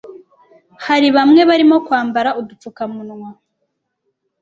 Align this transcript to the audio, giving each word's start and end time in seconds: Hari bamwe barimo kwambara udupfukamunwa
Hari 0.85 1.07
bamwe 1.15 1.41
barimo 1.49 1.77
kwambara 1.85 2.29
udupfukamunwa 2.39 3.29